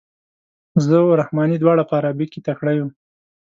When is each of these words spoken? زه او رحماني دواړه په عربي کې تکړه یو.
زه 0.85 0.95
او 1.03 1.09
رحماني 1.21 1.57
دواړه 1.59 1.83
په 1.89 1.93
عربي 1.99 2.25
کې 2.31 2.39
تکړه 2.47 2.71
یو. 2.79 2.87